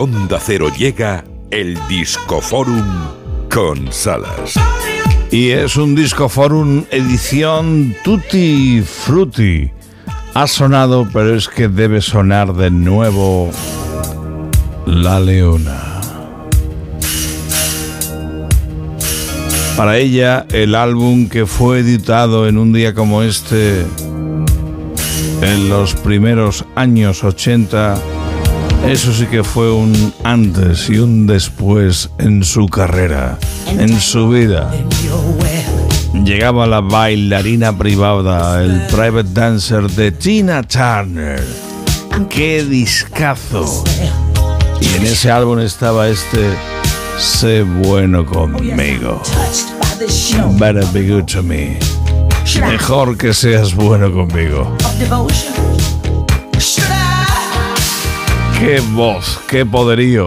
[0.00, 2.86] Onda Cero llega el Discoforum
[3.52, 4.54] con Salas.
[5.30, 9.70] Y es un Discoforum edición Tutti Frutti.
[10.32, 13.50] Ha sonado, pero es que debe sonar de nuevo
[14.86, 16.00] La Leona.
[19.76, 23.84] Para ella, el álbum que fue editado en un día como este,
[25.42, 28.00] en los primeros años 80,
[28.86, 34.70] eso sí que fue un antes y un después en su carrera, en su vida.
[36.24, 41.42] Llegaba la bailarina privada, el private dancer de Tina Turner.
[42.28, 43.84] ¡Qué discazo!
[44.80, 46.50] Y en ese álbum estaba este
[47.20, 49.20] Sé bueno conmigo.
[50.58, 51.78] Better be good to me.
[52.58, 54.74] Mejor que seas bueno conmigo.
[58.60, 60.26] Qué voz, qué poderío.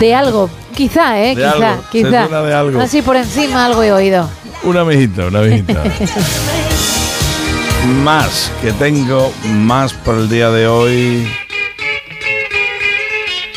[0.00, 1.34] De algo, quizá, ¿eh?
[1.34, 2.42] quizá, quizá.
[2.42, 2.80] de algo.
[2.80, 4.28] Así por encima algo he oído.
[4.62, 5.82] Una mijita, una mijita.
[8.04, 11.26] más que tengo, más por el día de hoy,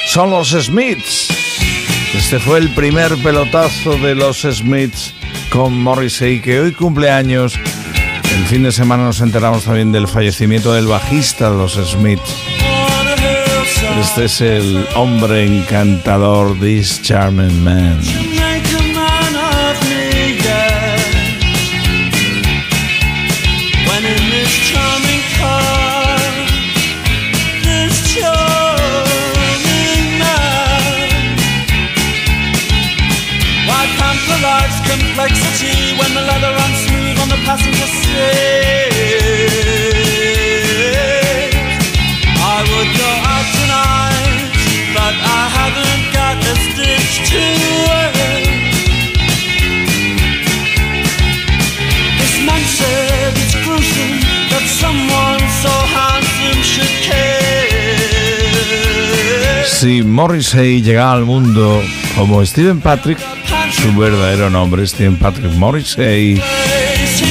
[0.08, 1.28] son los Smiths.
[2.16, 5.14] Este fue el primer pelotazo de los Smiths
[5.52, 7.54] con Morrissey, que hoy cumple años.
[8.36, 12.36] El fin de semana nos enteramos también del fallecimiento del bajista de los Smiths.
[13.82, 18.00] Este es el hombre encantador, this charming man.
[35.20, 38.69] complexity when the leather runs smooth on the passenger seat.
[59.80, 61.82] Si Morrissey llegaba al mundo
[62.18, 63.18] como Steven Patrick,
[63.72, 66.42] su verdadero nombre, Steven Patrick Morrissey,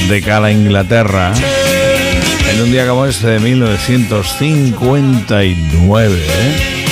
[0.09, 1.31] de Cala, Inglaterra,
[2.51, 6.17] en un día como este de 1959.
[6.17, 6.85] ¿eh?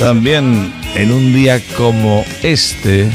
[0.00, 3.10] También en un día como este,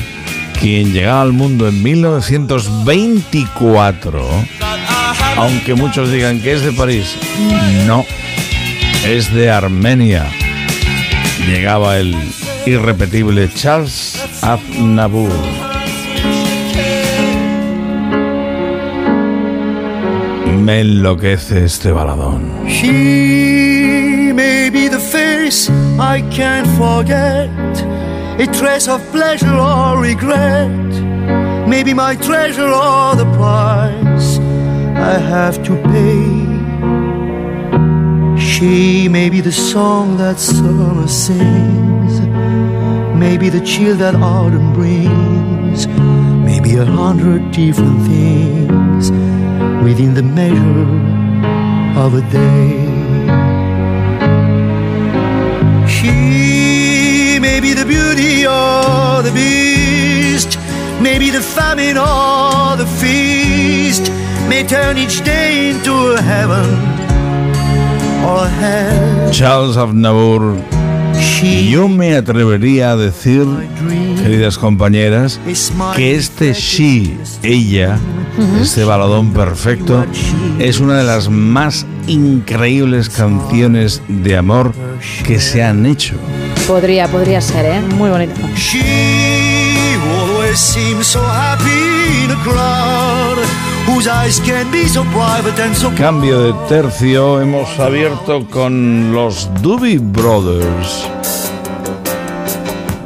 [0.62, 4.30] quien llegaba al mundo en 1924,
[5.38, 7.16] aunque muchos digan que es de París,
[7.88, 8.06] no,
[9.06, 10.30] es de Armenia.
[11.46, 12.16] Llegaba el
[12.66, 15.30] irrepetible Charles Aznavour.
[20.62, 22.50] Me enloquece este baladón.
[22.68, 27.50] She may be the face I can't forget,
[28.40, 30.70] a trace of pleasure or regret,
[31.68, 34.40] maybe my treasure or the price
[34.96, 36.53] I have to pay.
[38.64, 42.14] She may be the song that summer sings,
[43.14, 45.86] maybe the chill that autumn brings,
[46.50, 49.12] maybe a hundred different things
[49.84, 50.88] within the measure
[52.04, 52.88] of a day.
[55.96, 60.58] She may be the beauty or the beast,
[61.02, 64.10] maybe the famine or the feast,
[64.48, 67.03] may turn each day into a heaven
[69.32, 70.56] Charles Aznavour.
[71.70, 73.46] Yo me atrevería a decir,
[74.22, 75.40] queridas compañeras,
[75.96, 77.98] que este She, ella,
[78.62, 80.06] este baladón perfecto,
[80.60, 84.74] es una de las más increíbles canciones de amor
[85.26, 86.16] que se han hecho.
[86.68, 87.82] Podría, podría ser, ¿eh?
[87.82, 88.36] Muy bonito.
[95.98, 101.06] Cambio de tercio, hemos abierto con los Doobie Brothers.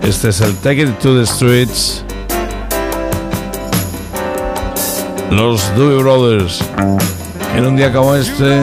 [0.04, 2.04] Este es el Take It to the Streets.
[5.32, 6.64] Los Doobie Brothers.
[7.56, 8.62] En un día como este,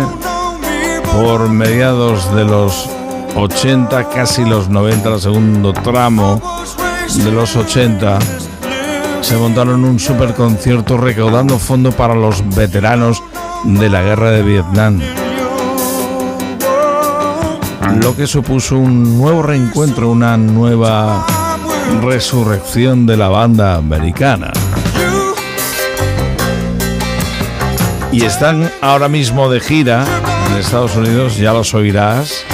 [1.13, 2.89] por mediados de los
[3.35, 6.41] 80, casi los 90, el segundo tramo
[7.17, 8.19] de los 80,
[9.25, 13.23] se montaron un super concierto recaudando fondos para los veteranos
[13.65, 15.01] de la guerra de Vietnam.
[18.03, 21.25] Lo que supuso un nuevo reencuentro, una nueva
[22.03, 24.53] resurrección de la banda americana.
[28.13, 30.05] Y están ahora mismo de gira
[30.51, 32.45] en Estados Unidos, ya los oirás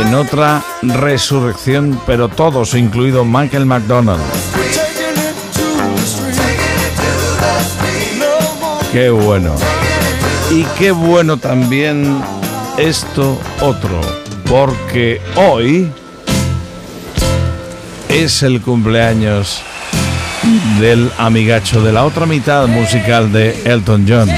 [0.00, 4.22] en otra resurrección, pero todos, incluido Michael McDonald.
[8.92, 9.54] Qué bueno.
[10.50, 12.22] Y qué bueno también
[12.76, 14.00] esto otro,
[14.48, 15.90] porque hoy
[18.08, 19.62] es el cumpleaños
[20.80, 24.28] del amigacho de la otra mitad musical de Elton John.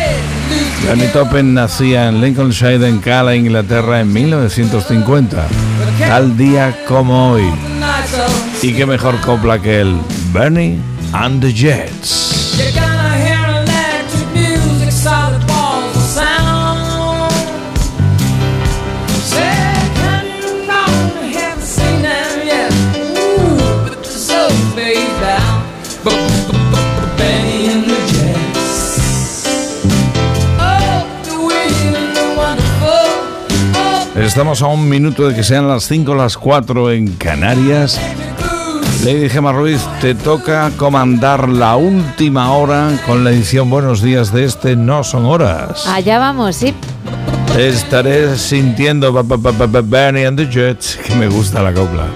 [0.85, 5.47] Danny Toppen nacía en Lincolnshire, en Cala, Inglaterra, en 1950.
[5.99, 7.45] Tal día como hoy.
[8.63, 9.97] Y qué mejor copla que el
[10.33, 10.79] Bernie
[11.13, 12.46] and the Jets.
[34.19, 38.01] Estamos a un minuto de que sean las 5 o las 4 en Canarias.
[39.05, 44.45] Lady Gemma Ruiz, te toca comandar la última hora con la edición Buenos Días de
[44.45, 45.87] este No Son Horas.
[45.87, 46.75] Allá vamos, sí.
[47.59, 52.07] Estaré sintiendo Bernie and the Jets, que me gusta la copla.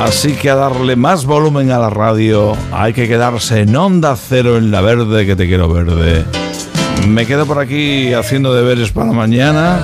[0.00, 4.56] Así que a darle más volumen a la radio, hay que quedarse en onda cero
[4.56, 6.24] en la verde que te quiero verde.
[7.08, 9.80] Me quedo por aquí haciendo deberes para mañana.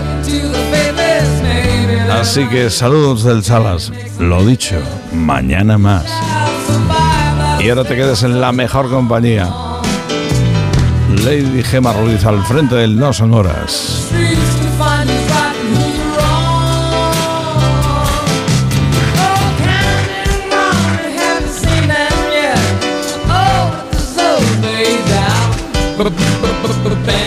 [2.13, 3.93] Así que saludos del Salas.
[4.19, 4.77] Lo dicho,
[5.13, 6.07] mañana más.
[7.61, 9.49] Y ahora te quedes en la mejor compañía.
[11.25, 14.11] Lady Gemma Ruiz al frente del No Son Horas.
[25.99, 26.36] Benny
[26.69, 27.25] and